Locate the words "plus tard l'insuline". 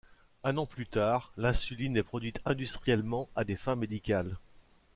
0.65-1.95